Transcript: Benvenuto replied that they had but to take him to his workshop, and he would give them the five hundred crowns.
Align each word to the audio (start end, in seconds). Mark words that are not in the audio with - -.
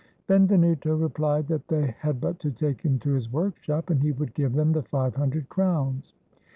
Benvenuto 0.25 0.95
replied 0.97 1.45
that 1.47 1.67
they 1.67 1.93
had 1.99 2.19
but 2.19 2.39
to 2.39 2.49
take 2.49 2.81
him 2.81 2.97
to 2.97 3.11
his 3.11 3.31
workshop, 3.31 3.91
and 3.91 4.01
he 4.01 4.11
would 4.11 4.33
give 4.33 4.53
them 4.53 4.71
the 4.71 4.81
five 4.81 5.13
hundred 5.15 5.47
crowns. 5.47 6.15